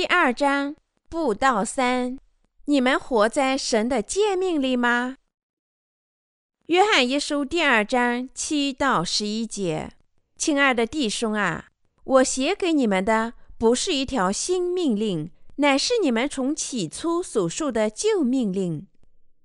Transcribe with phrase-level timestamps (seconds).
[0.00, 0.76] 第二章
[1.10, 2.18] 布道三：
[2.64, 5.18] 你们活在神的诫命里吗？
[6.68, 9.90] 约翰一书第二章七到十一节。
[10.38, 11.66] 亲爱的弟兄啊，
[12.04, 18.86] 我写给你们的不是一条新命令，乃是你们从起初所述的旧命令。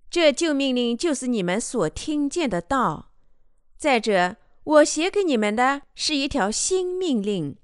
[0.10, 3.12] 这旧命令就是你们所听见的道。
[3.78, 7.58] 再者，我写给你们的是一条新命令，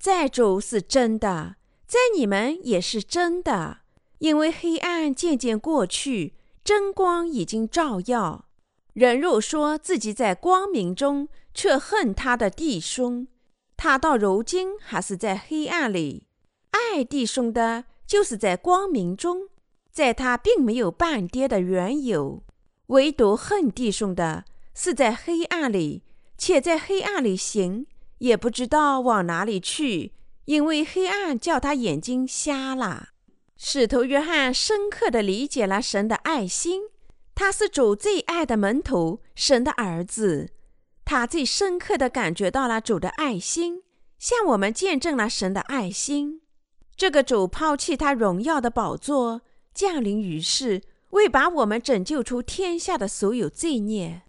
[0.00, 1.54] 在主是真的，
[1.92, 3.80] 在你们也是真的。
[4.20, 6.32] 因为黑暗渐渐过去，
[6.64, 8.46] 真光已经照耀。
[8.94, 13.28] 人若说自己在光明中，却恨他的弟兄，
[13.76, 16.28] 他到如今还是在黑暗里。
[16.70, 19.48] 爱弟兄的，就是在光明中，
[19.90, 22.42] 在他并没有半跌的缘由；
[22.86, 26.04] 唯独恨弟兄的，是在黑暗里，
[26.38, 30.12] 且在黑暗里行，也不知道往哪里去，
[30.44, 33.08] 因为黑暗叫他眼睛瞎了。
[33.56, 36.82] 使徒约翰深刻地理解了神的爱心，
[37.34, 40.50] 他是主最爱的门徒，神的儿子。
[41.04, 43.82] 他最深刻地感觉到了主的爱心，
[44.18, 46.40] 向我们见证了神的爱心。
[46.96, 49.42] 这个主抛弃他荣耀的宝座，
[49.74, 54.22] 降临于世，为把我们拯救出天下的所有罪孽。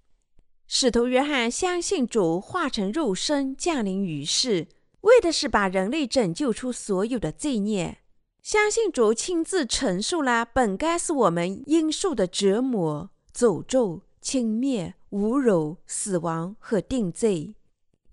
[0.68, 4.68] 使徒约翰相信主化成肉身降临于世，
[5.04, 8.00] 为的是把人类拯救出所有的罪孽。
[8.42, 14.96] 相信主亲自承受了本该是我们应受的折磨、诅咒、轻蔑。
[15.14, 17.54] 侮辱、死亡和定罪，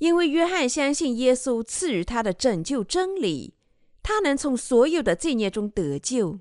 [0.01, 3.55] 因为约翰相信耶稣赐予他的拯救真理，
[4.03, 6.41] 他能从所有的罪孽中得救。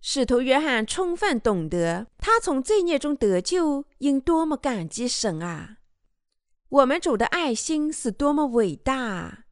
[0.00, 5.76] 使徒约翰充分懂得，他从罪孽中得救，应多么感激神啊！
[6.70, 9.44] 我们主的爱心是多么伟大啊！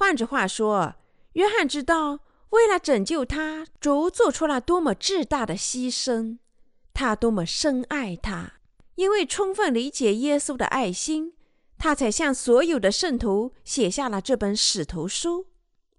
[0.00, 0.94] 换句话说，
[1.34, 6.38] 约翰知道，为了拯救他，主做出了多么巨大的牺牲，
[6.94, 8.54] 他多么深爱他。
[8.94, 11.34] 因为充分理解耶稣的爱心，
[11.76, 15.48] 他才向所有的圣徒写下了这本使徒书。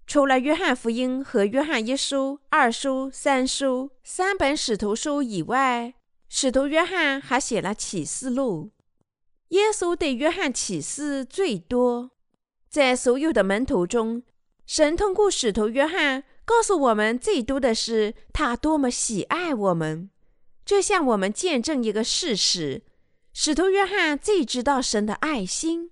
[0.04, 5.94] 除了约翰福音和约翰一书、二书、三书三本使徒书以外，
[6.28, 8.72] 使徒约翰还写了启示录。
[9.50, 12.10] 耶稣对约翰启示最多，
[12.72, 14.22] 在所有的门徒中，
[14.64, 20.08] 神通过使徒约翰告诉我们最多的是他多么喜爱我们。
[20.64, 22.80] 这向我们见证一个事实。
[23.34, 25.90] 使徒约翰最知道神的爱心，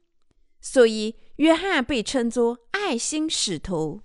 [0.62, 4.00] 所以约翰被称作爱心使徒。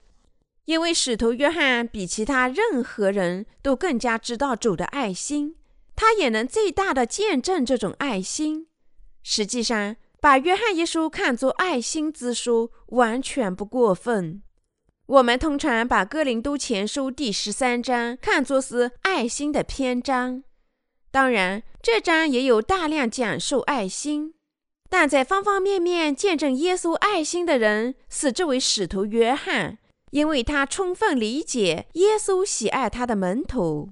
[0.66, 5.56] 因为使徒约翰比其他任何人都更加知道主的爱心，
[5.96, 8.68] 他也能最大的见证这种爱心。
[9.24, 14.42] 实际上，把约翰一书看作爱心之书，完全不过分。
[15.06, 20.44] 我们通常把哥林都前书第十三章看作是爱心的篇章。
[21.12, 24.34] 当然，这章也有大量讲述爱心，
[24.90, 29.78] 但在方方面面见证耶稣爱心的人是这位使徒约翰，
[30.10, 33.92] 因为他充分理解耶稣喜爱他的门徒。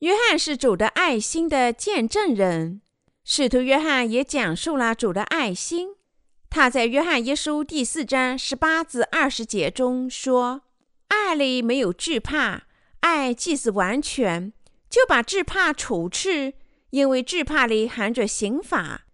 [0.00, 2.80] 约翰是主的爱心的见证人，
[3.26, 5.94] 使徒约翰也讲述了主的爱心。
[6.50, 10.60] 他在约翰一书第四章十八至二十节中说
[11.08, 12.64] ：“爱里没有惧怕，
[13.00, 14.52] 爱既是完全。”
[14.90, 16.54] 就把惧怕除去，
[16.90, 19.06] 因为惧怕里含着刑罚。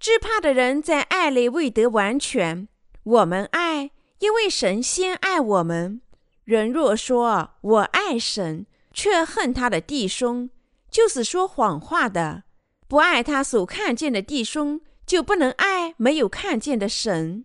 [0.00, 2.66] 惧怕的人在爱里未得完全。
[3.04, 3.90] 我们爱，
[4.20, 6.00] 因为神先爱我们。
[6.44, 10.48] 人若说我爱神，却恨他的弟兄，
[10.90, 12.44] 就是说谎话的。
[12.90, 17.44] 不爱他所看见的弟兄，就不能爱没有看见的神。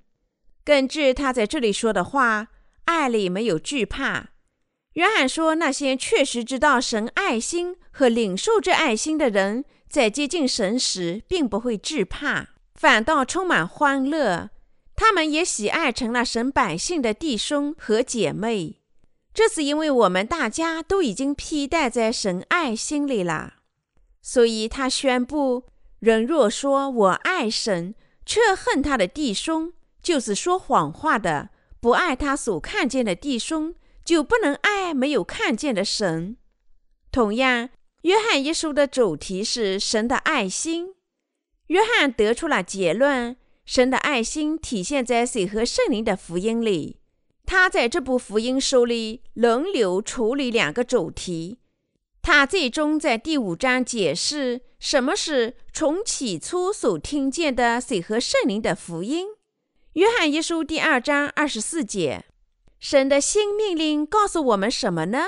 [0.63, 2.47] 根据他在这里说的话，
[2.85, 4.29] 爱里没有惧怕。
[4.93, 14.49] 约翰说：“那些确实知道神爱心和领受这爱心的人，在接近神时，并不会惧怕，反倒充满欢乐。
[14.95, 18.81] 他们也喜爱成了神百姓的弟兄和姐妹。
[19.31, 23.53] 这是因为我们大家都已经披戴在神爱心里了。
[24.25, 25.65] 所以他宣布：
[25.99, 27.93] 人若说我爱神，
[28.25, 31.49] 却恨他的弟兄，就是说谎话的；
[31.79, 33.75] 不爱他所看见的弟兄。”
[34.05, 36.37] 就不能爱没有看见的神。
[37.11, 37.71] 同样，
[38.03, 40.93] 约翰一书的主题是神的爱心。
[41.69, 43.35] 约翰得出了结论：
[43.65, 46.99] 神的爱心体现在水和圣灵的福音里。
[47.47, 51.57] 他在这部福音书里轮流处理两个主题。
[52.25, 59.27] 他最终在第五章解释什么是从起初所听见的水和圣灵的福音。
[59.93, 62.25] 约翰一书第二章二十四节。
[62.79, 65.19] 神的新命令告诉我们什么呢？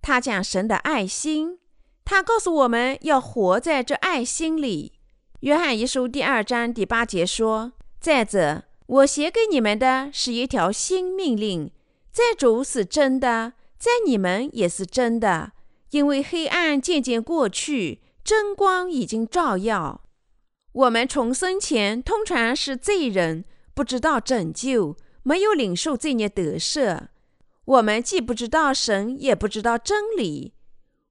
[0.00, 1.58] 他讲神的爱心，
[2.02, 4.94] 他告诉我们要活在这爱心里。
[5.40, 11.70] 约翰一书第二章第八节说：“再者，我写给你们的是一条新命令，
[12.10, 15.52] 在主是真的，在你们也是真的，
[15.92, 20.02] 因为黑暗渐渐过去，真光已经照耀。
[20.72, 27.06] 我们重生前通常是罪人，不知道拯救。”没有领受罪孽得赦，
[27.64, 30.52] 我们既不知道神，也不知道真理。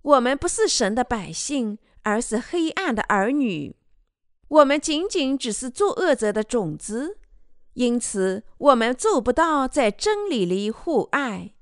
[0.01, 3.78] 我们不是神的百姓，而是黑暗的儿女。
[4.50, 7.19] 我们仅仅只是作恶者的种子，
[7.75, 11.54] 因此我们做不到在真理里互爱。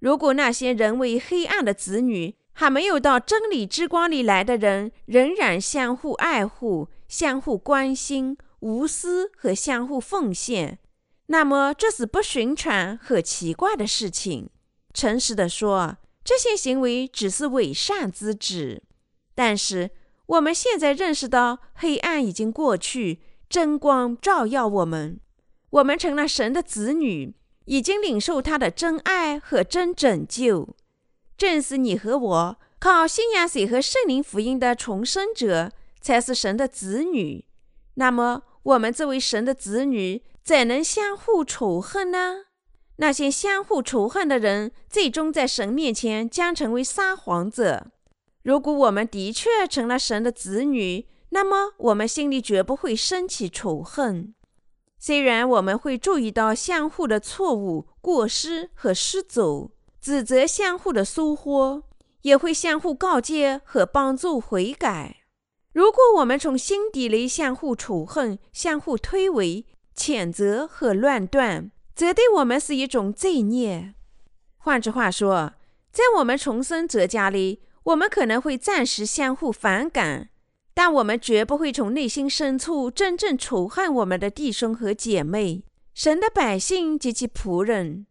[0.00, 10.78] 如果那些人为黑暗的子女，还没有到真理之光里来的人，仍然相互爱护、相互关心、无私和相互奉献。
[11.26, 14.48] 那么这是不寻常和奇怪的事情。
[14.94, 18.82] 诚实地说，这些行为只是伪善之举。
[19.34, 19.90] 但是
[20.24, 23.20] 我们现在认识到，黑暗已经过去，
[23.50, 25.20] 真光照耀我们，
[25.68, 27.34] 我们成了神的子女，
[27.66, 30.74] 已经领受他的真爱和真拯救。
[31.36, 37.44] 正是你和我靠信仰水和圣灵福音的重生者，才是神的子女。
[37.94, 40.22] 那么，我们这位神的子女。
[40.46, 42.44] 怎能相互仇恨呢？
[42.98, 47.88] 那些相互仇恨的人，最终在神面前将成为撒谎者。
[48.44, 54.36] 如果我们的确成了神的子女，那么我们心里绝不会升起仇恨。
[55.00, 59.72] 虽然我们会注意到相互的错误、过失和失走，
[60.06, 61.82] 指责相互的疏忽，
[62.22, 65.16] 也会相互告诫和帮助悔改。
[65.72, 69.64] 如果我们从心底里相互仇恨、相互推诿，
[69.96, 73.94] 谴责和乱断，则对我们是一种罪孽。
[74.58, 75.54] 换句话说，
[75.90, 80.28] 在我们重生者家里，我们可能会暂时相互反感，
[80.72, 88.06] 但我们绝不会从内心深处真正仇恨我们的弟兄和姐妹、神的百姓及其仆人。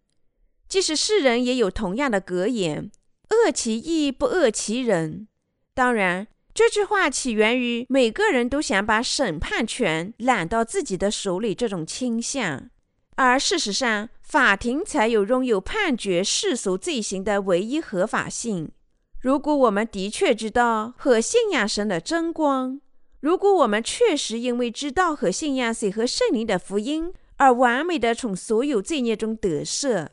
[0.67, 2.91] 即使世人也有同样的格言
[3.29, 5.27] ：“恶其意，不恶其人。”
[5.73, 6.27] 当然。
[6.57, 12.69] 这句话起源于每个人都想把审判权揽到自己的手里这种倾向，
[13.17, 18.71] 而事实上，法庭才有拥有判决世俗罪行的唯一合法性。
[19.19, 22.79] 如果我们的确知道和信仰神的真光，
[23.19, 30.07] 如果我们确实因为知道和信仰谁和圣灵的福音而完美的从所有罪孽中得赦，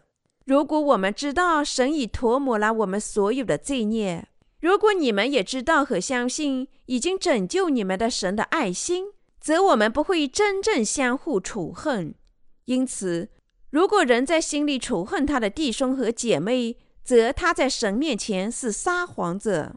[0.45, 4.27] 如果我们知道神已涂抹了我们所有的罪孽，
[4.61, 9.07] 如果你们也知道和相信已经拯救你们的神的爱心，
[9.41, 12.15] 则我们不会真正相互仇恨。
[12.65, 13.29] 因此，
[13.71, 19.77] 如果人在心里仇恨他的弟兄和姐妹，则他在神面前是撒谎者。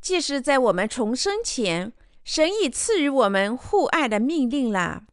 [0.00, 1.92] 即使在我们重生前，
[2.22, 5.04] 神已赐予我们互爱的命令了。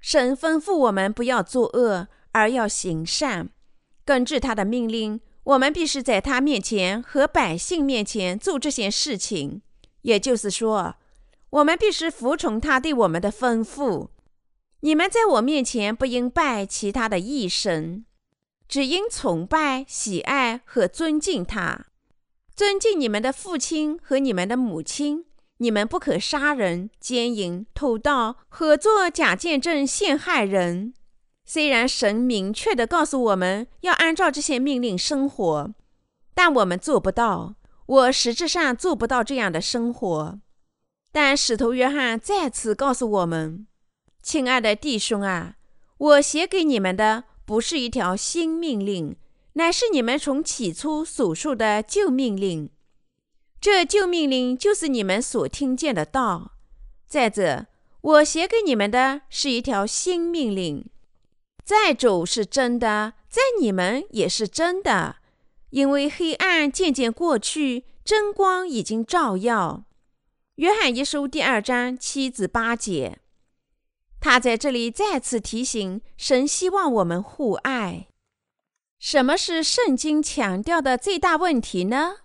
[0.00, 3.48] 神吩咐我们不要作恶，而要行善。
[4.06, 5.20] 根据他的命令。
[5.44, 9.60] 我们必须在他面前和百姓面前做这些事情，
[10.02, 10.96] 也就是说，
[11.50, 14.08] 我们必须服从他对我们的吩咐。
[14.80, 18.04] 你们在我面前不应拜其他的异神，
[18.66, 21.86] 只应崇拜、喜爱和尊敬他。
[22.56, 25.26] 尊敬你们的父亲和你们的母亲。
[25.58, 30.92] 你们不可杀人、奸淫、偷盗、合作假见证、陷害人。
[31.48, 35.72] 虽然神明确的告诉我们要按照这些命令生活，
[36.34, 37.54] 但我们做不到。
[37.86, 40.40] 我实质上做不到这样的生活。
[41.12, 43.68] 但使徒约翰再次告诉我们
[44.20, 45.54] ：“亲爱的弟兄啊，
[45.98, 49.14] 我写给你们的不是一条新命令，
[49.52, 52.68] 乃是你们从起初所述的旧命令。
[53.60, 56.54] 这旧命令就是你们所听见的道。
[57.06, 57.66] 再者，
[58.00, 60.84] 我写给你们的是一条新命令。”
[61.66, 65.16] 在主是真的，在你们也是真的，
[65.70, 69.84] 因为黑暗渐渐过去，真光已经照耀。
[70.54, 73.18] 约翰一书第二章七至八节，
[74.20, 78.06] 他在这里再次提醒神，希望我们互爱。
[79.00, 82.18] 什么是圣经强调的最大问题呢？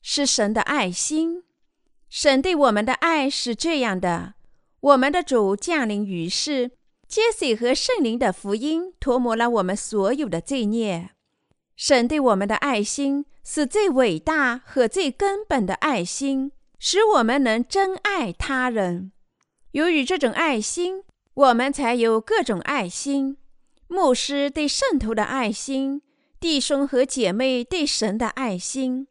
[0.00, 1.44] 是神的爱心。
[2.08, 4.36] 神对我们的爱是这样的：
[4.80, 6.70] 我们的主降临于世。
[7.10, 11.10] 接水和圣灵的福音涂抹了我们所有的罪孽。
[11.74, 19.10] 神对我们的爱心是最伟大和最根本的爱心，使我们能真爱他人。
[19.72, 21.02] 由于这种爱心，
[21.34, 23.38] 我们才有各种爱心。
[23.88, 26.02] 牧师对圣徒的爱心，
[26.38, 29.08] 弟兄和姐妹对神的爱心，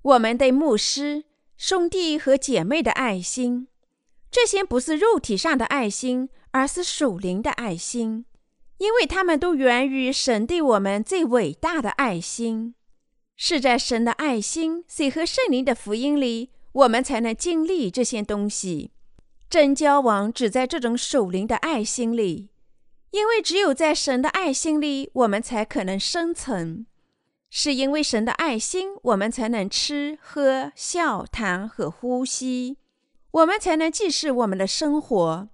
[0.00, 1.24] 我们对牧师、
[1.58, 3.68] 兄弟和姐妹的爱心，
[4.30, 8.24] 这些不是肉体上的爱心，而是属灵的爱心，
[8.78, 12.74] 因为它们都源于神对我们最伟大的爱心。
[13.36, 18.92] 是在神的爱心、水和圣灵的福音里，我们才能经历这些东西。
[19.50, 22.50] 真交往只在这种属灵的爱心里。
[23.10, 26.86] 因为只有在神的爱心里，我们才可能生存；
[27.50, 32.78] 是因为神的爱心，我们才能吃喝、笑谈和呼吸，
[33.32, 35.48] 我们才能继续我们的生活。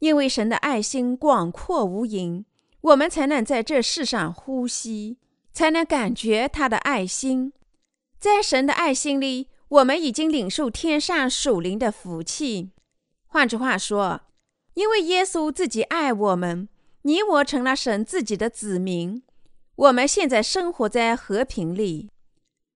[0.00, 2.44] 因为神的爱心广阔无垠，
[2.80, 5.16] 我们才能在这世上呼吸，
[5.52, 7.54] 才能感觉他的爱心。
[8.18, 12.72] 在神的爱心里，我们已经领受天上属灵的福气。
[13.26, 14.22] 换句话说，
[14.74, 16.68] 因为耶稣自己爱我们。
[17.02, 19.22] 你我成了神自己的子民，
[19.74, 22.10] 我们现在生活在和平里，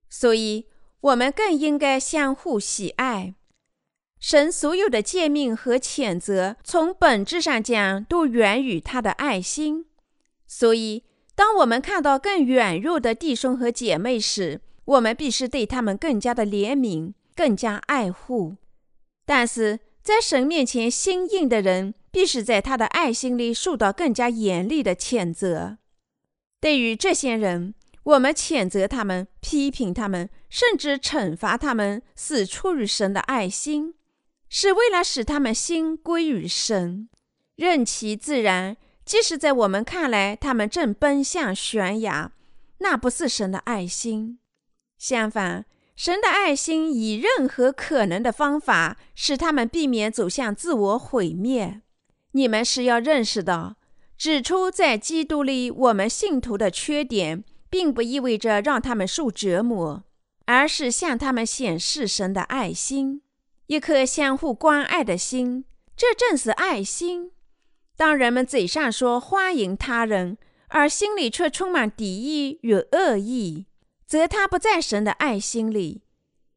[0.09, 0.67] 所以
[1.01, 3.35] 我们更应该相互喜爱。
[4.27, 9.85] 神所有的诫命和谴责，从本质上讲，都源于他的爱心。
[10.47, 11.05] 所以，
[11.35, 18.57] 当我们看到更软弱的弟兄和姐妹时，我们必须对他们更加的怜悯，更加爱护。
[19.27, 25.77] 但是在神面前心硬的人，必是在他的爱心里受到更加严厉的谴责。
[26.63, 33.93] 对于这些人，我们谴责他们、批评他们，甚至惩罚他们，是出于神的爱心，
[34.49, 37.09] 是为了使他们心归于神，
[37.57, 38.77] 任其自然。
[39.05, 42.33] 即使在我们看来，他们正奔向悬崖，
[42.79, 44.39] 那不是神的爱心。
[44.97, 51.83] 相反，神的爱心以任何可能的方法，使他们避免走向自我毁灭。
[52.33, 53.77] 你们是要认识到，
[54.17, 60.03] 指出在基督里我们信徒的缺点，并不意味着让他们受折磨，
[60.47, 63.21] 而是向他们显示神的爱心，
[63.67, 65.65] 一颗相互关爱的心。
[65.97, 67.31] 这正是爱心。
[67.97, 70.37] 当人们嘴上说欢迎他人，
[70.69, 73.67] 而心里却充满敌意与恶意，
[74.07, 76.03] 则他不在神的爱心里。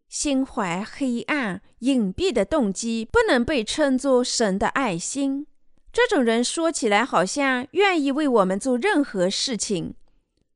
[0.10, 5.46] 心怀黑暗、隐蔽的动机，不能被称作神的爱心。
[5.94, 9.96] 这种人说起来好像愿意为我们做任何事情，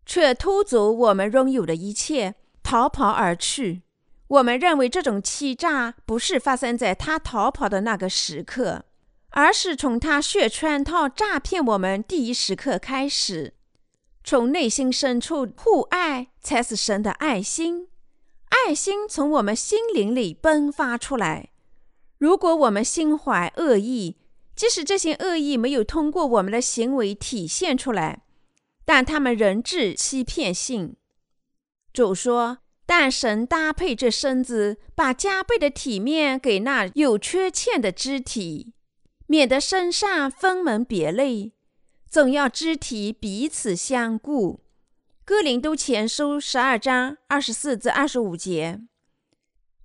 [0.05, 3.83] 却偷走我们拥有的一切，逃跑而去。
[4.31, 8.85] 我们认为这种欺诈不是发生在他逃跑的那个时刻，
[9.31, 13.55] 而是从他血圈套诈骗我们第一时刻开始。
[14.23, 17.89] 从内心深处互爱，才是神的爱心。
[18.47, 21.49] 爱心从我们心灵里迸发出来。
[22.17, 24.15] 如果我们心怀恶意，
[24.55, 28.21] 即使这些恶意没有通过我们的行为体现出来，
[28.85, 30.95] 但他们仍致欺骗性。
[31.91, 38.73] 主说：“但神搭配这身子，把加倍的体面给那有缺欠的肢体，
[39.27, 41.53] 免得身上分门别类，
[42.09, 44.61] 总要肢体彼此相顾。”
[45.23, 48.81] 哥林都前书十二章二十四至二十五节。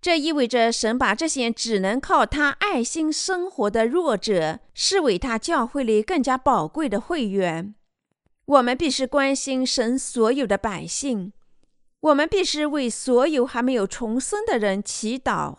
[0.01, 7.75] 这意味着神把这些只能靠他爱心生活的弱者视为他教会里更加宝贵的会员。
[8.45, 11.33] 我们必须关心神所有的百姓，
[12.01, 15.57] 我们必须为所有还没有重生的人祈祷，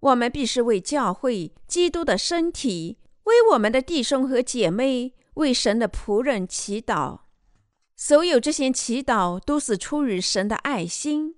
[0.00, 7.20] 我们必须为教会、基督的身体、为我们的弟兄和姐妹、为神的仆人祈祷。
[7.96, 11.36] 所有这些祈祷都是出于神的爱心。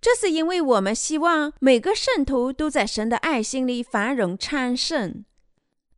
[0.00, 5.24] 这是因为我们希望每个圣徒都在神的爱心里繁荣昌盛。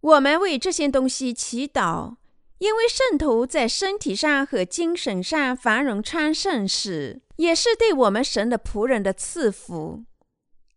[0.00, 2.16] 我们为这些东西祈祷，
[2.58, 10.04] 因为圣徒在身体上和精神上繁荣昌盛时，也是对我们神的仆人的赐福。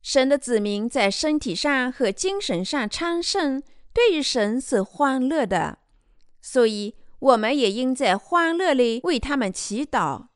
[0.01, 3.61] 神的子民在身体上和精神上昌盛，
[3.93, 5.79] 对于神是欢乐的，
[6.41, 10.27] 所以我们也应在欢乐里为他们祈祷。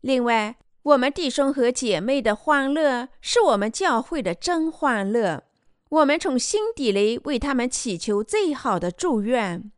[0.00, 5.44] 另外，我们弟兄和姐妹的欢乐是我们教会的真欢乐。
[5.90, 9.70] 我们从心底里为他们祈求最好的祝愿。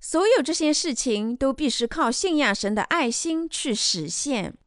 [0.00, 4.58] 所有这些事情都必须靠信仰神的爱心去实现。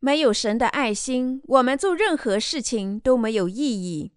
[0.00, 4.12] 没有神的爱心，我们做任何事情都没有意义。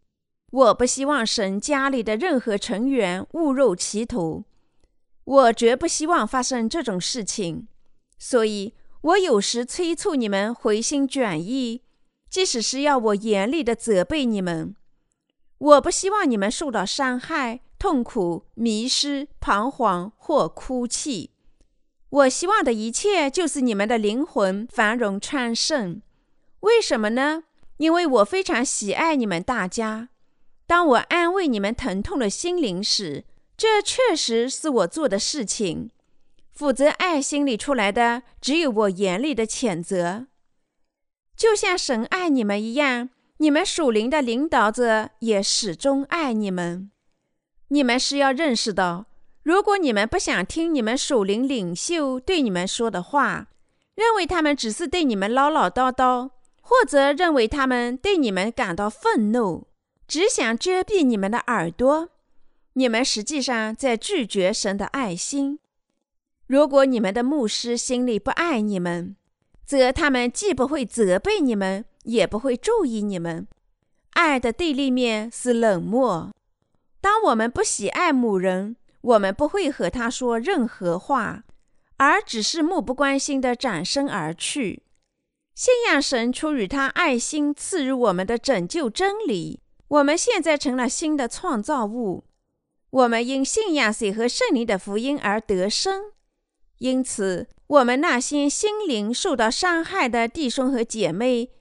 [0.52, 4.46] 我不希望神家里的任何成员误入歧途。
[5.24, 7.68] 我绝不希望发生这种事情。
[8.18, 8.74] 所以。
[9.02, 11.82] 我有时催促你们回心转意，
[12.30, 14.76] 即使是要我严厉的责备你们。
[15.58, 21.32] 我不希望你们受到伤害、痛苦、迷失、彷徨或哭泣。
[22.12, 26.02] 我希望的一切就是你们的灵魂繁荣昌盛。
[26.60, 27.44] 为什么呢？
[27.78, 30.10] 因为我非常喜爱你们大家。
[30.68, 33.24] 当我安慰你们疼痛的心灵时，
[33.56, 35.90] 这确实是我做的事情。
[36.52, 40.28] 否则，爱心里出来的只有我严厉的谴责。
[41.36, 46.92] 就像神爱你们一样，你们属灵的领导者也始终爱你们。
[47.70, 49.06] 你们是要认识到，
[49.44, 53.48] 如果你们不想听你们属灵领袖对你们说的话，
[53.96, 56.30] 认为他们只是对你们唠唠叨叨，
[56.62, 59.68] 或者认为他们对你们感到愤怒，
[60.08, 62.10] 只想遮蔽你们的耳朵，
[62.74, 65.60] 你们实际上在拒绝神的爱心。
[66.48, 69.16] 如果你们的牧师心里不爱你们，
[69.66, 73.48] 则他们既不会责备你们，也不会注意你们。
[74.12, 76.30] 爱的对立面是冷漠。
[77.00, 81.44] 当我们不喜爱某人，我们不会和他说任何话，
[81.98, 84.84] 而只是漠不关心地转身而去。
[85.54, 92.26] 信仰神出于他爱心赐予我们的拯救真理，我们现在成了新的创造物。
[92.90, 96.12] 我们因信仰水和圣灵的福音而得生，
[96.80, 97.48] 因此。
[97.68, 101.52] 我们那些心灵受到伤害的弟兄和姐妹，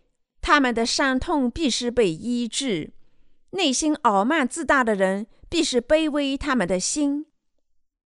[0.41, 2.91] 他们的伤痛必须被医治；
[3.51, 7.27] 内心傲慢自大的人，必须卑微他们的心；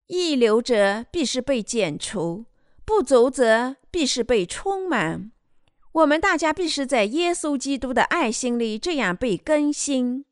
[0.10, 2.46] 溢流者必是被剪除，
[2.84, 5.32] 不足者必是被充满。
[5.92, 10.26] 我们大家必须在耶稣基督的爱心里这样被更新。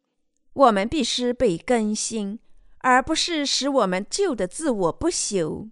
[0.53, 2.39] 我们必须被更新，
[2.79, 5.69] 而不是使我们旧的自我不朽。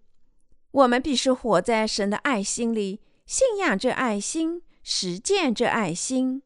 [0.70, 6.44] 我们必须活在神的爱心里，信仰这爱心，实践这爱心。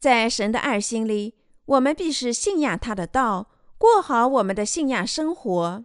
[0.00, 1.34] 在神的爱心里，
[1.66, 5.84] 我们必须信仰他的道，过好我们的信仰生活。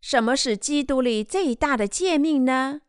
[0.00, 2.80] 什么是基督里最大的诫命呢？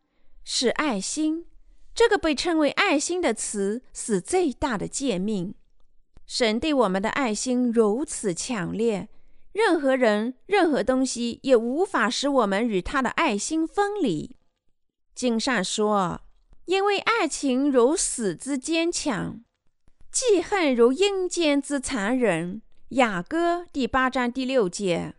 [0.44, 1.46] 是爱心。
[1.94, 5.54] 这个被称为爱心的词是最大的诫命。
[6.24, 9.08] 神对我们的爱心如此强烈。
[9.52, 14.36] 任何人、任何东西也无法使我们与他的爱心分离。
[15.12, 16.20] 经上说
[16.66, 19.40] ：“因为爱情如死之坚强，
[20.12, 25.14] 记恨如阴间之残忍。”雅歌第八章第六节。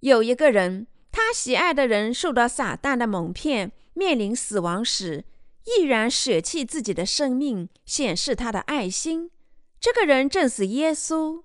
[0.00, 5.24] 有一个人，他喜爱的人受到撒旦的蒙骗，面临死亡时，
[5.64, 9.30] 毅然舍弃自己的生命，显示他的爱心。
[9.78, 11.44] 这个人正是耶稣。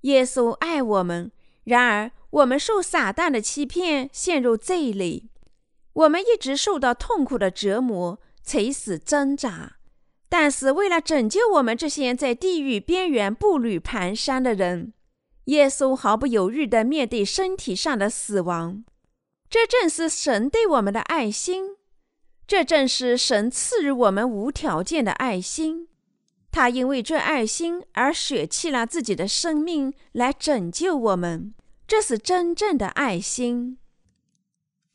[0.00, 1.30] 耶稣爱我们，
[1.62, 5.30] 然而我们受撒旦的欺骗，陷入罪里。
[5.92, 9.76] 我们一直受到痛苦的折磨，垂死挣扎。
[10.28, 14.92] 但是为了拯救我们这些在地狱边缘步履蹒跚的人，
[15.50, 18.84] 耶稣毫不犹豫地面对身体上的死亡。
[19.48, 21.76] 这正是神对我们的爱心，
[22.46, 25.88] 这正是神赐予我们无条件的爱心。
[26.52, 31.54] 他因为这爱心而舍弃了自己的生命来拯救我们，
[31.86, 33.78] 这是真正的爱心。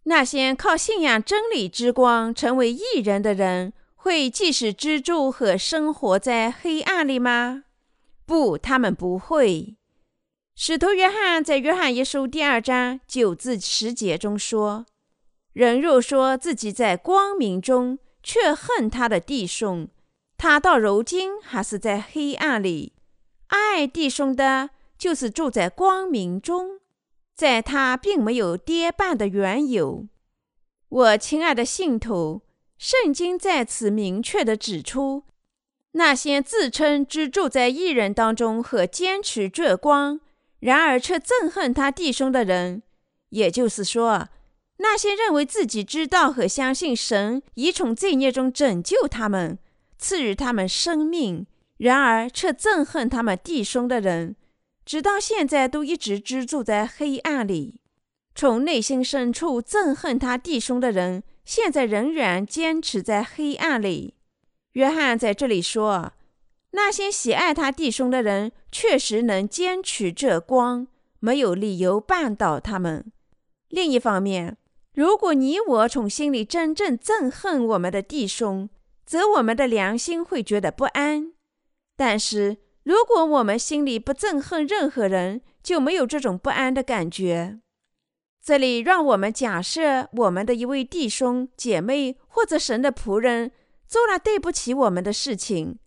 [0.04, 7.64] 那些靠信仰真理之光成为艺人的人，会继续居住和生活在黑暗里吗？
[8.26, 9.76] 不，他们不会。
[10.58, 14.86] 使徒约翰在《约翰一书》第二章九至十节中说
[15.52, 19.90] ：“人若说自己在光明中，却恨他的弟兄。”
[20.38, 22.94] 他到如今还是在黑暗里，
[23.48, 26.80] 爱弟兄的，就是住在光明中，
[27.36, 30.08] 在他并没有跌绊的缘由。
[30.88, 32.44] 我亲爱的信徒，
[32.78, 35.24] 圣经在此明确地指出，
[35.92, 40.22] 那些自称居住在异人当中和坚持这光，
[40.66, 42.82] 然而却憎恨他弟兄的人，
[43.30, 44.30] 也就是说，
[44.78, 49.60] 那些认为自己知道和相信神已从罪孽中拯救他们。
[50.00, 51.46] 赐予他们生命，
[51.78, 54.36] 然而却憎恨他们弟兄的人，
[54.84, 57.80] 直到现在都一直居住在黑暗里。
[58.34, 64.16] 从内心深处憎恨他弟兄的人，现在仍然坚持在黑暗里。
[64.74, 66.12] 约翰在这里说，
[66.76, 70.88] 那些喜爱他弟兄的人确实能坚持这光，
[71.20, 73.12] 没有理由绊倒他们。
[73.70, 74.58] 另一方面，
[74.94, 78.70] 如果你我从心里真正憎恨我们的弟兄，
[79.06, 81.32] 则我们的良心会觉得不安，
[81.96, 87.60] 但是如果我们心里不憎恨任何人，就没有这种不安的感觉。
[88.44, 93.52] 这里让我们假设我们的一位弟兄姐妹或者神的仆人
[93.88, 95.80] 做了对不起我们的事情，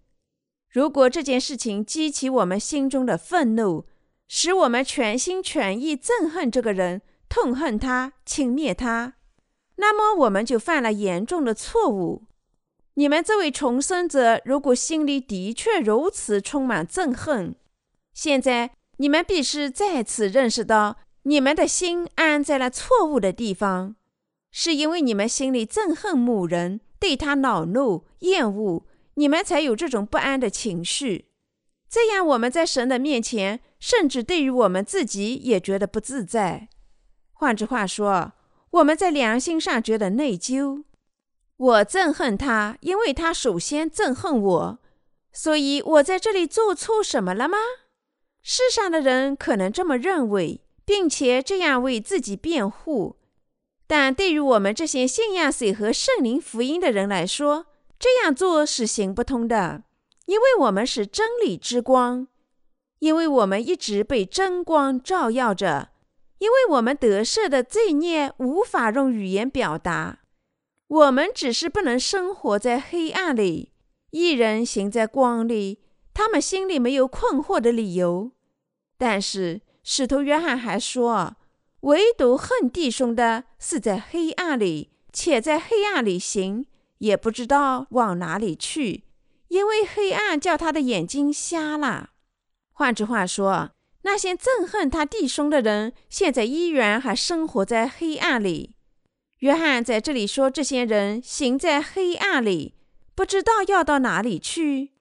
[0.70, 3.86] 如果这件事情激起我们心中的愤怒，
[4.28, 9.14] 使我们全心全意憎恨这个人，痛恨他，轻蔑他。
[9.76, 12.24] 那么我们就犯了严重的错误。
[12.94, 17.54] 你们这位重生者，如果心里的确如此充满憎恨，
[18.12, 23.94] 现在你们必须再次认识到，你们的心安在了错误的地方，
[24.50, 28.84] 是因为你们心里憎恨某人，对他恼怒、厌恶，
[29.18, 31.26] 你们才有这种不安的情绪。
[31.90, 36.68] 这样，我们在神的面前，甚至对于我们自己也觉得不自在。
[37.32, 38.32] 换句话说，
[38.70, 40.84] 我们在良心上觉得内疚。
[41.56, 44.78] 我憎恨他，因为他首先憎恨我，
[45.32, 47.58] 所以我在这里做错什么了吗？
[48.42, 53.16] 世上的人可能这么认为，并且这样为自己辩护，
[53.88, 57.66] 但对于我们这些信仰水和圣灵福音的人来说，
[57.98, 59.82] 这样做是行不通的，
[60.26, 62.28] 因为我们是真理之光，
[63.00, 65.90] 因为我们一直被真光照耀着，
[66.38, 70.20] 因为我们得赦的罪孽无法用语言表达。
[70.86, 73.72] 我们只是不能生活在黑暗里，
[74.10, 75.80] 一人行在光里，
[76.14, 78.30] 他们心里没有困惑的理由。
[78.96, 81.36] 但是使徒约翰还说，
[81.80, 86.64] 唯独恨弟兄的是在黑暗里，且在黑暗里行，
[86.98, 89.04] 也不知道往哪里去，
[89.48, 92.10] 因为黑暗叫他的眼睛瞎了。
[92.72, 93.70] 换句话说，
[94.02, 98.74] 那些憎恨他弟兄的人，现在依然还生活在黑暗里。
[99.40, 102.74] 约翰在这里说：“这些人行在黑暗里，
[103.14, 104.94] 不知道要到哪里去。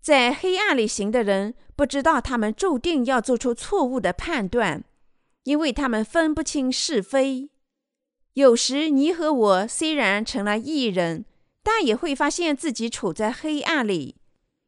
[0.00, 4.84] 在黑暗里行的人，不知道他们注定要做出错误的判断，
[5.42, 7.50] 因为他们分不清是非。
[8.34, 11.24] 有时，你和我虽然成了异人，
[11.62, 14.16] 但也会发现自己处在黑暗里，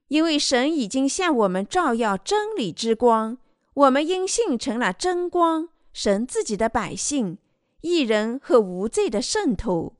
[0.08, 3.38] 因为神已经向我们照耀真理之光，
[3.74, 7.38] 我们因信成了真光，神自己的百姓。”
[7.82, 9.96] 一人和无罪的圣徒，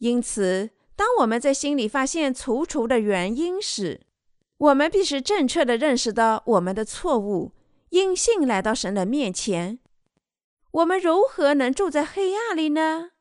[0.00, 4.02] 因此，当我们在心里发现踌躇的原因时，
[4.58, 7.52] 我们必须正确的认识到我们的错误，
[7.88, 9.78] 因信来到神的面前。
[10.72, 13.11] 我们如何能住在黑暗里呢？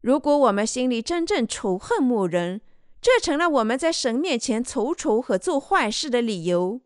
[0.00, 2.60] 如果我们心里真正仇恨某人，
[3.00, 6.80] 这成了我们在神面前踌躇和做坏事的理由。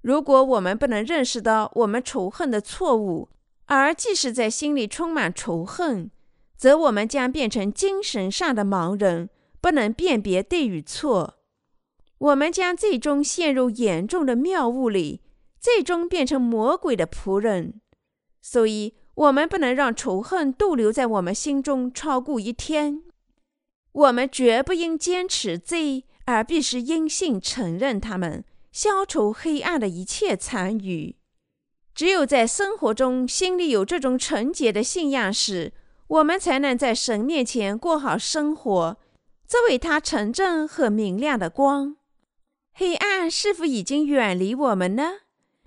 [0.00, 3.28] 如果我们不能认识到我们仇恨的错误，
[3.66, 6.10] 而即使在心里充满仇恨，
[6.56, 9.28] 则我们将变成精神上的盲人，
[9.60, 11.38] 不能辨别对与错。
[12.18, 15.20] 我们将最终陷入严重的谬误里，
[15.58, 17.80] 最终变成魔鬼的仆人。
[18.40, 23.02] 所以，我们不能让仇恨逗留在我们心中超过一天。
[23.92, 31.16] 我们绝不应坚持罪，而必须因信承认他们，消除黑暗的一切残余。
[31.94, 35.74] 只有在生活中心里有这种纯洁的信仰时，
[36.06, 38.96] 我们才能在神面前过好生活，
[39.46, 41.96] 作为他纯正和明亮的光。
[42.72, 45.10] 黑暗是否已经远离我们呢？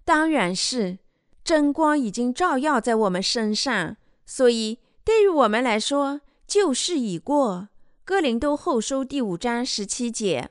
[0.03, 0.97] 当然是，
[1.43, 3.97] 真光已经照耀在我们身上。
[4.25, 7.69] 所以，对于我们来说，旧事已过。
[8.05, 10.49] 哥林多后书第五章十七节，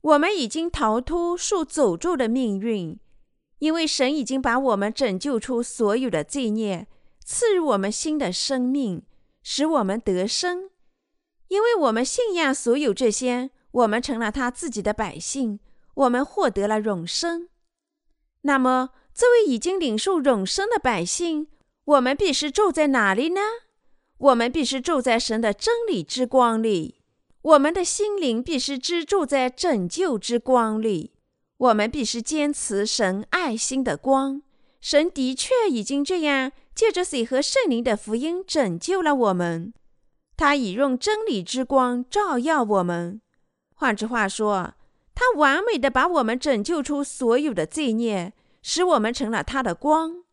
[0.00, 2.98] 我们已经逃脱受诅咒的命运。
[3.60, 6.86] 因为神已经把我们拯救出所有的罪孽，
[7.24, 9.02] 赐予我们新的生命，
[9.42, 10.70] 使我们得生。
[11.48, 15.60] 因为我们信仰所有这些，我们成了他自己的百姓，
[15.94, 17.48] 我们获得了永生。
[18.42, 21.46] 那么，这位已经领受永生的百姓，
[21.84, 23.40] 我们必须住在哪里呢？
[24.18, 26.96] 我们必须住在神的真理之光里，
[27.42, 31.12] 我们的心灵必须居住在拯救之光里。
[31.58, 34.42] 我们必须坚持神爱心的光。
[34.80, 39.72] 神的确已经这样借着水和圣灵的福音拯救了我们。
[40.36, 43.20] 他已用真理之光照耀我们。
[43.74, 44.74] 换句话说，
[45.14, 48.32] 他完美的把我们拯救出所有的罪孽，
[48.66, 50.24] 使我们成了他的光。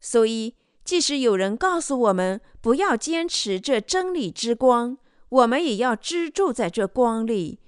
[0.00, 7.58] 所以，即使有人告诉我们不要坚持这真理之光，我们也要居住在这光里。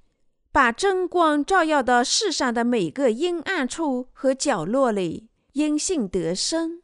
[0.53, 6.81] 把真光照耀到世上的每个阴暗处和角落里，因信得生，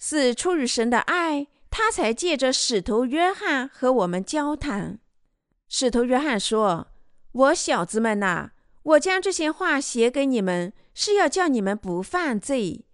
[0.00, 4.98] 是出于神的爱，他才借着使徒约翰和我们交谈。
[5.68, 6.88] 使徒约翰说
[7.30, 8.50] ：“我小子们呐，
[8.82, 12.84] 我将这些话写给你们，是要叫你们不犯罪。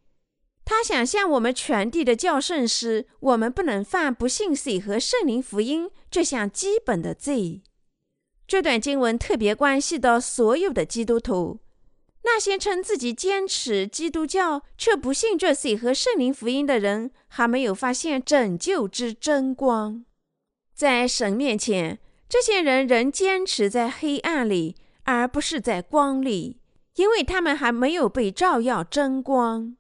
[0.63, 7.63] 他想向我们传递的教圣是，我们不能犯不信水和圣灵福音这项基本的罪。”
[8.47, 11.61] 这段经文特别关系到所有的基督徒，
[12.25, 20.05] 那些称自己坚持基督教却不信这水和圣灵福音的人，还没有发现拯救之真光。
[20.75, 26.59] 在神面前，这些人仍坚持在黑暗里，而不是在光里，
[26.97, 29.77] 因为他们还没有被照耀真光。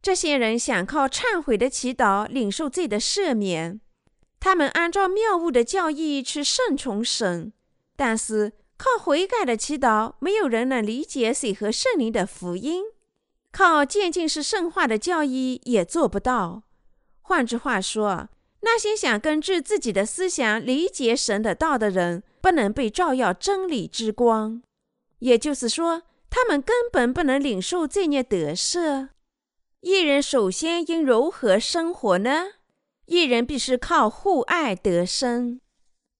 [0.00, 3.80] 这些人想靠忏悔的祈祷领受罪的赦免，
[4.38, 7.52] 他们按照谬误的教义去顺从神，
[7.96, 12.84] 但是靠悔改的祈祷，没有人能理解水和圣灵的福音。
[13.50, 16.62] 靠渐进式圣化的教义也做不到。
[17.22, 18.28] 换句话说，
[18.60, 24.62] 那些想根据自己的思想理解神的道的人，不能被照耀真理之光。
[25.20, 26.02] 也就是说，
[26.36, 29.08] 他们根本不能领受罪孽得赦。
[29.80, 32.48] 一人首先应如何生活呢？
[33.06, 35.62] 一人必须靠互爱得生。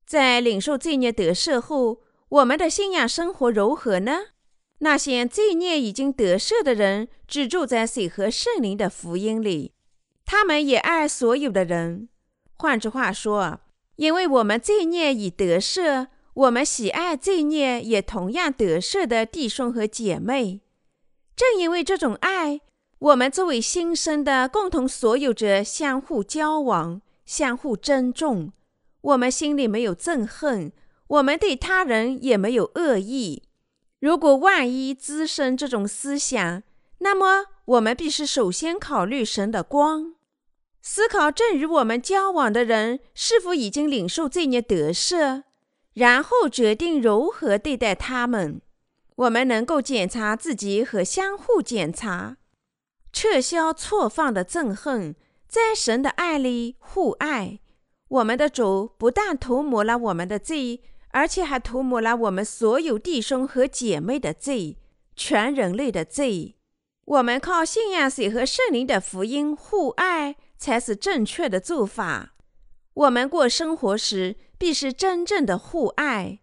[0.06, 2.00] 在领受罪孽得赦后，
[2.30, 4.20] 我们的信仰生活如何呢？
[4.78, 9.74] 那些罪孽已经得赦的人，只住在水和圣灵的福音里。
[10.24, 12.08] 他们也爱所有的人。
[12.54, 13.60] 换句话说，
[13.96, 20.60] 因为我们罪孽已得赦，我们喜爱罪孽也同样得赦的弟兄和姐妹。
[21.34, 22.60] 正因为这种爱，
[22.98, 28.52] 我们作为新生的共同所有者，相互交往，相互珍重。
[29.00, 30.72] 我们心里没有憎恨，
[31.06, 33.44] 我们对他人也没有恶意。
[33.98, 36.62] 如果万一滋生这种思想，
[36.98, 40.14] 那么我们必须首先考虑神的光，
[40.82, 45.44] 思考正与我们交往的人是否已经领受罪孽得赦，
[45.96, 48.62] 然后决定如何对待他们。
[49.16, 52.36] 我们能够检查自己和相互检查，
[53.12, 57.58] 撤销错放的憎恨，在神的爱里互爱。
[58.08, 60.82] 我们的主不但涂抹了我们的罪。
[61.10, 64.76] 而且还涂抹了我们所有弟兄和姐妹的罪，
[65.14, 66.56] 全人类的罪。
[67.06, 72.34] 我们靠信仰水和圣灵的福音互爱，才是正确的做法。
[72.96, 76.40] 我们过生活时，必是真正的互爱。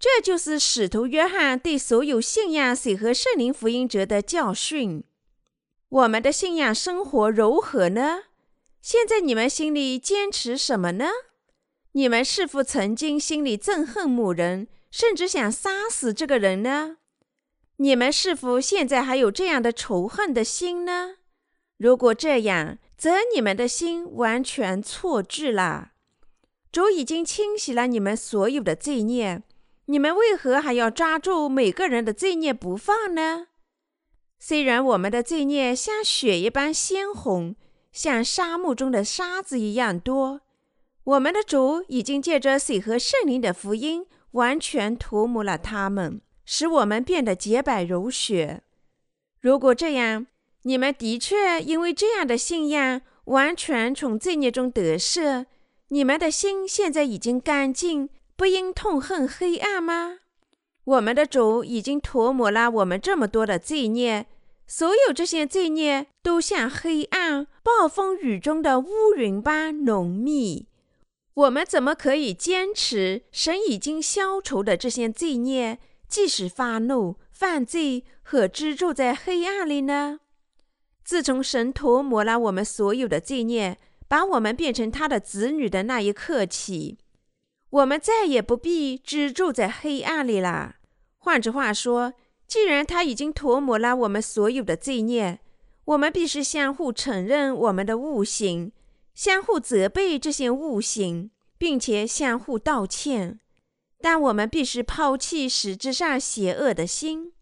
[0.00, 5.04] 这就是使徒约翰对所有信仰水和圣灵福音者的教训。
[5.88, 8.24] 我们的信仰生活如何呢？
[8.80, 11.06] 现在你们心里坚持什么呢？
[11.92, 16.96] 你们是否曾经心里憎恨某人，甚至想杀死这个人呢？
[17.76, 21.18] 你们是否现在还有这样的仇恨的心呢？
[21.76, 25.91] 如果这样，则你们的心完全错置了。
[26.72, 29.42] 主已经清洗了你们所有的罪孽，
[29.84, 33.48] 你们为何还要抓住每个人的罪孽不放呢？
[34.38, 37.54] 虽然我们的罪孽像血一般鲜红，
[37.92, 40.40] 像沙漠中的沙子一样多。
[41.04, 48.62] 我们的主已经借着水和圣灵的福音，完全涂抹了他们，使我们变得洁白如雪。
[49.40, 50.26] 如果这样，
[50.62, 55.44] 你们的确因为这样的信仰，完全从罪孽中得赦，
[55.92, 60.20] 你们的心现在已经干净，不应痛恨黑暗吗？
[60.84, 64.26] 我们的主已经涂抹了我们这么多的罪孽，
[64.66, 70.66] 所有这些罪孽都像黑暗、暴风雨中的乌云般浓密。
[71.34, 75.78] 我们怎么可以坚持神已经消除的这些罪孽，
[76.08, 80.20] 即使发怒、犯罪和居住在黑暗里呢？
[81.04, 83.76] 自从神涂抹了我们所有的罪孽，
[84.12, 86.98] 把我们变成他的子女的那一刻起，
[87.70, 90.74] 我们再也不必居住在黑暗里了。
[91.16, 92.12] 换句话说，
[92.46, 95.40] 既然他已经涂抹了我们所有的罪孽，
[95.86, 98.72] 我们必须相互承认我们的悟性。
[99.14, 103.40] 相互责备这些误行，并且相互道歉，
[104.02, 107.32] 但我们必须抛弃实质上邪恶的心。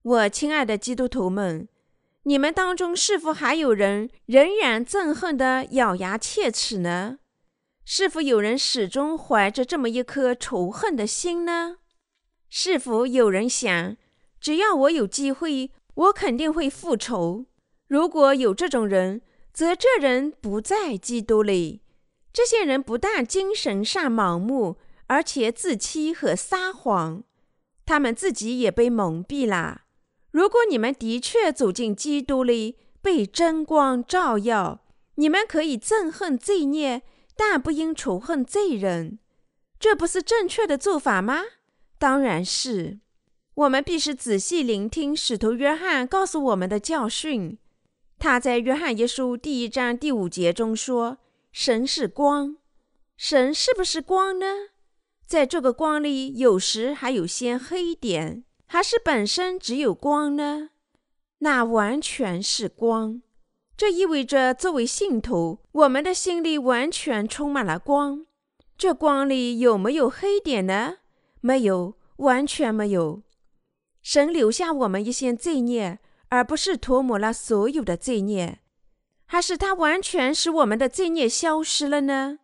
[0.00, 1.68] 我亲爱的基督徒们，
[2.28, 7.20] 你们当中是否还有人仍然憎恨的咬牙切齿呢？
[7.86, 11.78] 是否有人始终怀着这么一颗仇恨的心呢？
[12.50, 13.96] 是否有人想，
[14.38, 17.46] 只要我有机会，我肯定会复仇？
[17.86, 19.22] 如果有这种人，
[19.54, 21.80] 则这人不在基督里。
[22.30, 27.24] 这些人不但精神上盲目，而且自欺和撒谎，
[27.86, 29.84] 他们自己也被蒙蔽了。
[30.30, 37.02] 如果你们的确走进基督里，被真光照耀，你们可以憎恨罪孽，
[37.36, 39.18] 但不应仇恨罪人。
[39.78, 41.42] 这不是正确的做法吗？
[41.98, 43.00] 当然是。
[43.54, 47.58] 我们必须仔细聆听使徒约翰告诉我们的教训。
[48.16, 51.18] 他在约翰一书第一章第五节中说
[51.50, 52.56] ：“神是光，
[53.16, 54.46] 神是不是光呢？
[55.26, 60.70] 在这个光里，有时还有些黑点，还是本身只有光呢？
[61.38, 63.22] 那完全是光。
[63.76, 68.26] 这意味着，作为信徒，我们的心里完全充满了光。
[68.76, 70.98] 这光里有没有黑点呢？
[71.40, 73.22] 没有，完全没有。
[74.02, 78.58] 神留下我们一些罪孽，而不是涂抹了所有的罪孽，
[79.24, 82.40] 还是他完全使我们的罪孽消失了呢？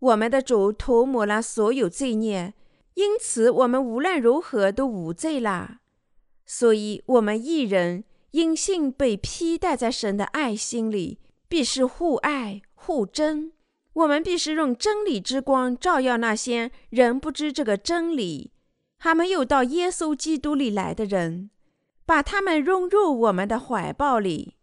[0.00, 2.54] 我们的主涂抹了所有罪孽，
[2.96, 5.80] 因此我们无论如何都无罪啦。
[6.44, 13.52] 所以，我们一人因信被披戴在神的爱心里，必是互爱互争。
[13.92, 18.52] 我们必须用真理之光照耀那些人不知这个真理，
[18.98, 21.50] 还没有到耶稣基督里来的人，
[22.04, 24.54] 把他们融入我们的怀抱里。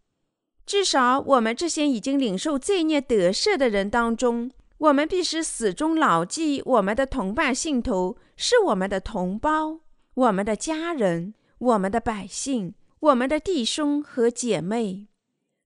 [0.64, 4.50] 至少，我们这些已经领受罪孽得赦的人当中，
[4.84, 9.80] 我们必须始终牢记：我们的同伴信徒是我们的同胞、
[10.12, 15.08] 我们的家人、我们的百姓、我们的弟兄和姐妹。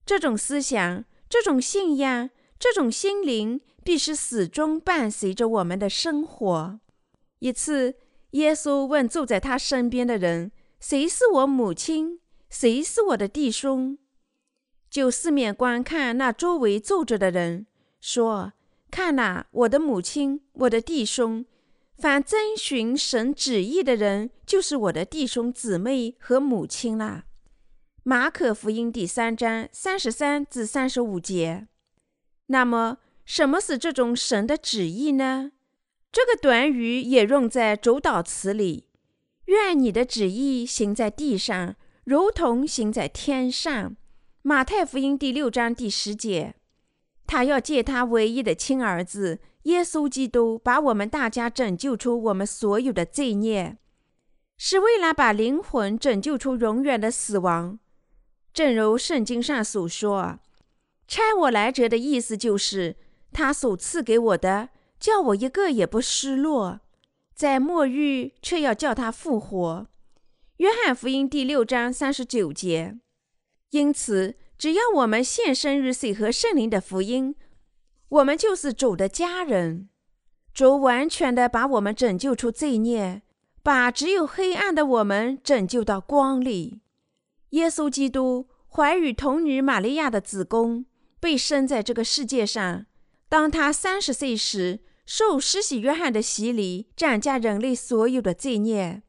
[0.06, 2.30] 这种思想，这种信仰。
[2.60, 6.80] 这种心灵必须始终伴随着我们的生活。
[7.38, 7.94] 一次，
[8.32, 10.50] 耶稣问坐在他身边的人
[10.80, 12.18] ：“谁是我母亲？
[12.50, 13.98] 谁是我的弟兄？”
[14.90, 17.68] 就四面观看那周围坐着的人，
[18.00, 18.54] 说
[18.90, 21.44] ：“看呐，我的母亲，我的弟兄。
[21.96, 27.24] 凡遵循神旨意的人，就是我的弟兄姊妹和母亲啦。”
[28.04, 31.66] 马可福音第三章三十三至三十五节。
[32.46, 35.50] 那么，什么是这种神的旨意呢？
[36.10, 38.86] 这个短语也用在主导词里
[39.46, 41.74] ：“愿你的旨意行在地上，
[42.04, 43.96] 如同行在天上。”
[44.40, 46.54] 马太福音第六章第十节。
[47.28, 53.76] 他要借他唯一的亲儿子耶稣基督，把我们大家拯救出我们所有的罪孽，
[54.56, 57.78] 是为了把灵魂拯救出永远的死亡。
[58.54, 60.40] 正如圣经上所说。
[61.06, 62.96] 差我来者的意思就是，
[63.30, 66.80] 他所赐给我的，叫我一个也不失落，
[67.34, 69.86] 在末日却要叫他复活。
[70.56, 72.98] 约翰福音第六章三十九节。
[73.70, 77.34] 因此，只要我们献身于水和圣灵的福音，
[78.08, 79.88] 我们就是主的家人。
[80.52, 83.22] 主完全的把我们拯救出罪孽，
[83.62, 86.80] 把只有黑暗的我们拯救到光里。
[87.50, 90.84] 耶稣基督怀与童女玛利亚的子宫。
[91.20, 92.86] 被生在这个世界上。
[93.28, 99.02] 当他三十岁时，受施洗约翰的洗礼，斩下人类所有的罪孽，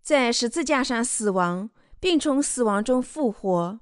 [0.00, 3.80] 在十字架上死亡，并从死亡中复活。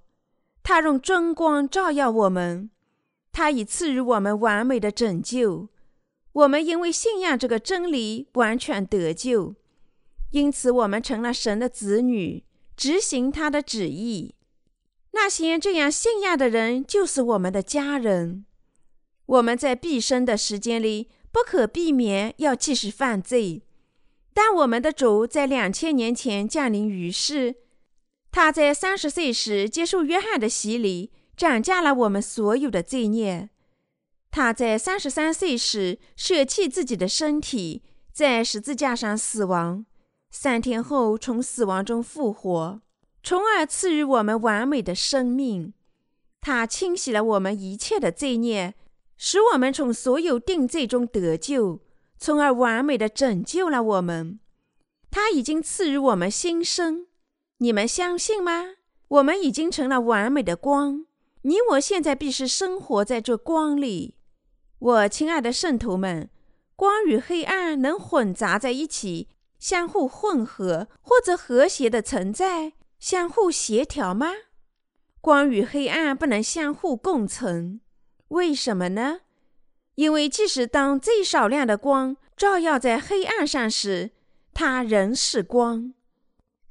[0.68, 2.70] 他用真光照耀我们，
[3.30, 5.68] 他已赐予我们完美的拯救。
[6.32, 9.54] 我们因为信仰这个真理，完全得救，
[10.32, 12.42] 因此我们成了神的子女，
[12.76, 14.34] 执行他的旨意。
[15.12, 18.44] 那些这样信仰的人，就是我们的家人。
[19.26, 23.62] 我们在毕生的时间里，不可避免要继续犯罪，
[24.34, 27.54] 但我们的主在两千年前降临于世。
[28.36, 33.48] 他在三十岁时接受约翰的洗礼，斩下了我们所有的罪孽。
[34.30, 39.86] 他在三十三岁时舍弃自己的身体，在十字架上死亡，
[40.30, 42.82] 三天后从死亡中复活。
[43.22, 45.72] 从而赐予我们完美的生命，
[46.42, 48.74] 他清洗了我们一切的罪孽，
[49.16, 51.80] 使我们从所有定罪中得救，
[52.18, 54.38] 从而完美的拯救了我们。
[55.10, 57.06] 他已经赐予我们新生，
[57.58, 58.74] 你们相信吗？
[59.08, 61.06] 我们已经成了完美的光，
[61.42, 64.16] 你我现在必须生活在这光里。
[64.78, 66.28] 我亲爱的圣徒们，
[66.74, 72.74] 光与黑暗能混杂在一起，相互混合或者和谐的存在。
[72.98, 74.32] 相互协调吗？
[75.22, 77.80] 光与黑暗不能相互共存，
[78.28, 79.20] 为什么呢？
[79.94, 84.10] 因为即使当最少量的光照耀在黑暗上时，
[84.52, 85.94] 它仍是光。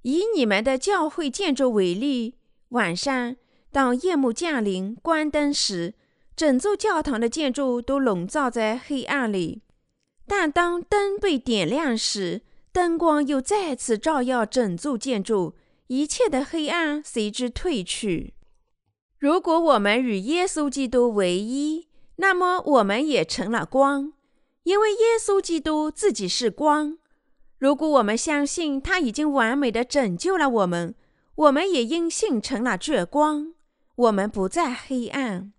[0.05, 2.35] 以你们的教会建筑为例，
[2.69, 3.35] 晚上
[3.71, 5.95] 当夜幕降临、关灯时，
[6.35, 9.63] 整座教堂的建筑都笼罩在黑暗里；
[10.27, 15.55] 但当灯被点亮时，灯光又再次照耀整座建筑。
[15.87, 18.35] 一切的黑暗随之褪去。
[19.17, 21.87] 如果我们与耶稣基督为一，
[22.17, 24.13] 那么我们也成了光，
[24.63, 26.99] 因为耶稣基督自己是光。
[27.66, 30.93] 如果我们相信他已经完美的拯救了我们，
[31.34, 33.55] 我们也因信成了这光，
[33.95, 35.51] 我们不再黑暗。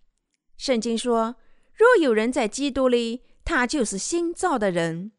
[0.57, 1.35] 圣经说
[1.75, 5.11] ：“若有人在基督里，他就是新造的人。”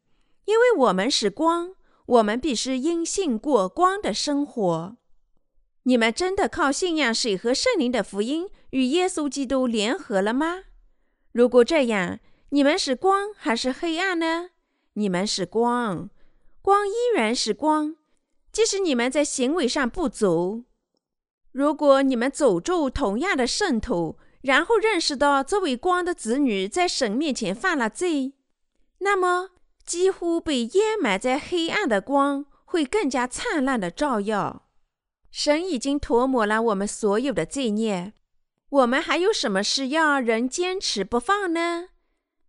[0.48, 1.74] 因为我们是光。
[2.06, 4.96] 我们必须因信过光的生活。
[5.82, 10.62] 你们真的靠信仰水和圣灵的福音与耶稣基督联合了吗？
[11.32, 12.18] 如果这样，
[12.48, 14.48] 你们是光还是黑暗呢？
[14.94, 16.08] 你们是光，
[16.68, 17.96] 光依然是光，
[18.52, 20.64] 即使你们在行为上不足。
[21.50, 28.34] 如果你们走住同样的圣途，然后认识到作为光的子女在神面前犯了罪，
[28.98, 29.52] 那么
[29.86, 34.68] 几乎被淹埋在黑暗的光会更加灿烂的照耀。
[35.30, 38.12] 神已经涂抹了我们所有的罪孽，
[38.68, 41.88] 我们还有什么事要仍坚持不放呢？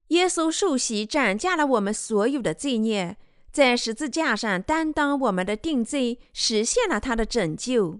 [0.09, 3.15] 耶稣受洗斩价了我们所有的罪孽，
[3.51, 7.99] 在十字架上担当我们的定罪，实现了他的拯救。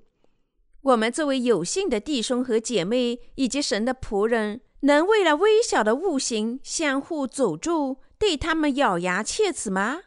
[0.82, 10.02] 我们作为有幸的弟兄和姐妹，以及神的仆人，能为了微小的物形相互诅咒，对他们咬牙切齿吗？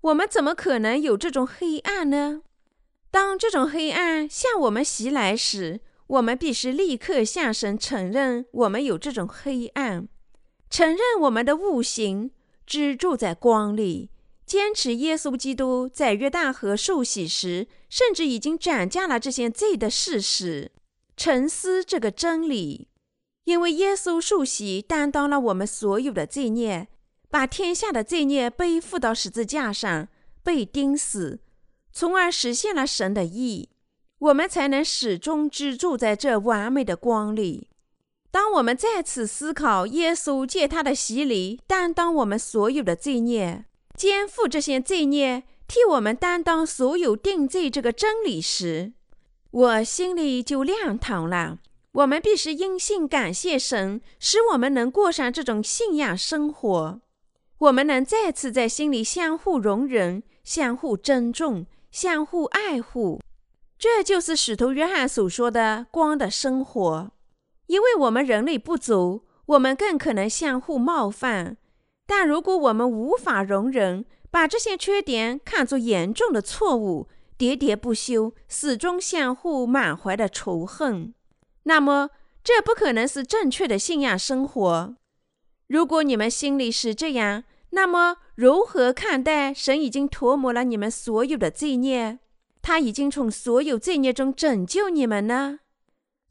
[0.00, 2.42] 我们怎么可能有这种黑暗呢？
[3.10, 10.08] 当这种黑暗向我们袭来时，我们必须立刻向神承认我们有这种黑暗，
[10.68, 12.30] 承认我们的物形
[12.66, 14.10] 居住在光里。
[14.48, 20.72] 坚持耶稣基督在约旦河受洗时，甚至已经斩价了这些罪的事实，
[21.18, 22.88] 沉思这个真理。
[23.44, 26.88] 因为耶稣受洗担当了我们所有的罪孽，
[27.30, 30.08] 把天下的罪孽背负到十字架上，
[30.42, 31.40] 被钉死，
[31.92, 33.68] 从而实现了神的意，
[34.18, 37.68] 我们才能始终居住在这完美的光里。
[38.30, 43.64] 当我们再次思考耶稣借他的洗礼担当我们所有的罪孽，
[43.98, 48.92] 肩负这些罪孽，替我们担当所有定罪这个真理时，
[49.50, 51.58] 我心里就亮堂了。
[51.90, 57.00] 我们必须因信感谢神，使我们能过上这种信仰生活。
[57.58, 63.20] 我们能再次在心里相互容忍、相互尊重、相互爱护。
[63.76, 67.10] 这就是使徒约翰所说的“光的生活”。
[67.66, 71.56] 因为我们人类不足，我们更可能相互冒犯。
[72.08, 77.06] 但如果我们无法容忍，把这些缺点看作严重的错误，
[77.36, 81.12] 喋喋不休，始终相互满怀的仇恨，
[81.64, 82.08] 那么
[82.42, 84.96] 这不可能是正确的信仰生活。
[85.66, 92.20] 如果你们心里是这样，那么如何看待神已经涂抹了你们所有的罪孽？
[92.62, 95.60] 他已经从所有罪孽中拯救你们呢？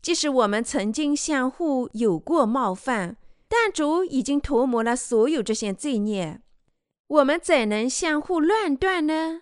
[0.02, 3.18] 即使我们曾经相互有过冒犯。
[3.50, 6.42] 但主已经涂抹了所有这些罪孽，
[7.08, 9.42] 我们怎能相互乱断呢？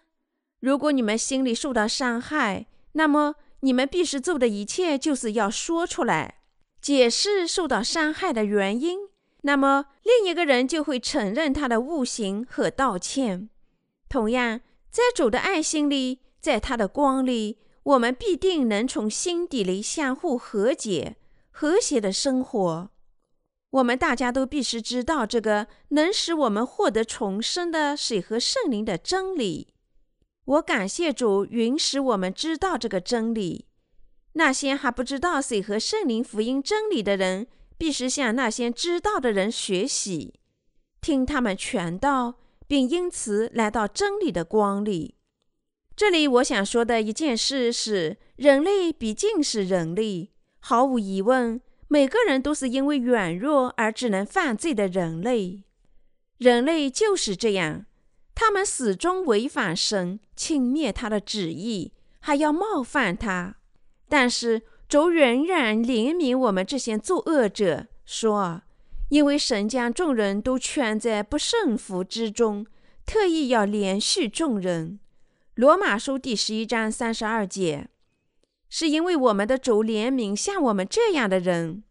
[0.59, 6.41] 如果你们心里受到伤害，那么你们必须做的一切就是要说出来，
[6.81, 8.99] 解释受到伤害的原因。
[9.41, 13.49] 那么另一个人就会承认他的误行和道歉。
[14.09, 21.17] 同样，在主的爱心里，在他的光里，我们必定能从心底里相互和解、
[21.51, 22.89] 和谐的生活。
[23.75, 29.73] 我们大家都必须知道这个能使我们获得重生的水和圣灵的真理。
[30.45, 33.65] 我感谢主允许我们知道这个真理。
[34.33, 37.47] 那些还不知道水和圣灵福音真理的人，
[37.77, 40.35] 必须向那些知道的人学习，
[41.01, 42.35] 听他们传道，
[42.67, 45.15] 并因此来到真理的光里。
[45.97, 51.59] 这里我想说的一件事是：人类毕竟是人类，毫无疑问。
[51.87, 55.63] 每个人都是因为软弱而只能犯罪的人类，
[56.37, 57.85] 人类就是这样，
[58.33, 63.57] 他们始终违反神，轻蔑他的旨意，还要冒犯他。
[64.09, 68.63] 但是主仍然怜悯我们这些作恶者，说
[69.09, 72.65] ：“因为神将众人都圈在不胜服之中，
[73.05, 74.99] 特意要连续众人。”
[75.55, 77.87] 罗马书第十一章三十二节。
[78.69, 81.83] 是因为我们的主怜悯像我们这样的人，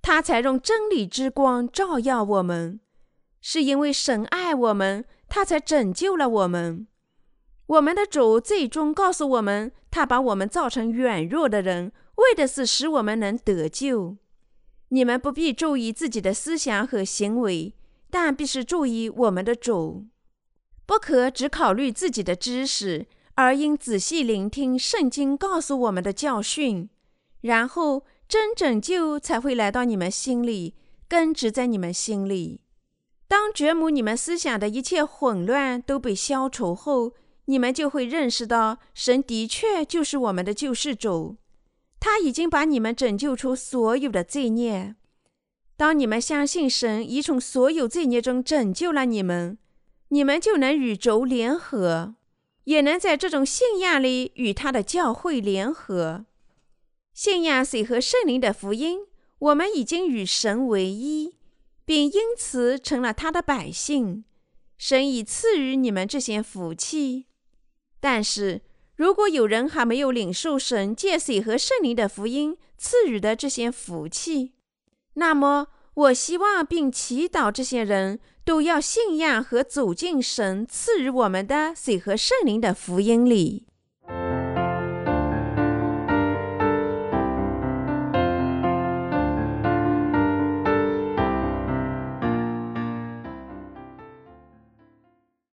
[0.00, 2.78] 他才用真理之光照耀我们；
[3.40, 6.86] 是因为神爱我们，他才拯救了我们。
[7.66, 14.16] 我们的主最终告诉我们，他把我们造成软弱的人，为的是使我们能得救。
[14.88, 17.74] 你们不必注意自己的思想和行为，
[18.10, 20.06] 但必须注意我们的主，
[20.84, 23.06] 不可只考虑自己的知识。
[23.42, 26.90] 而应仔细聆听圣经告诉我们的教训，
[27.40, 30.74] 然后真拯救才会来到你们心里，
[31.08, 32.60] 根植在你们心里。
[33.26, 37.14] 当觉母你们思想的一切混乱都被消除后，
[37.46, 41.36] 你们就会认识到，神的确就是我们的救世主，
[41.98, 44.96] 他已经把你们拯救出所有的罪孽。
[45.78, 49.56] 当你们相信神已从所有罪孽中拯救了你们，
[50.08, 52.16] 你们就能与主联合。
[52.64, 56.26] 也能在这种信仰里与他的教会联合，
[57.12, 59.06] 信仰水和圣灵的福音。
[59.38, 61.36] 我们已经与神为一，
[61.86, 64.24] 并因此成了他的百姓。
[64.76, 67.26] 神已赐予你们这些福气。
[68.00, 68.60] 但是
[68.96, 74.52] 如果有人还没有领受神借水和圣灵的福音赐予的这些福气，
[75.14, 75.68] 那么
[76.00, 83.69] 我希望并祈祷这些人都要信仰和走进神赐予我们的水和圣灵的福音里。